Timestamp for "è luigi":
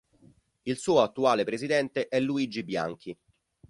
2.07-2.63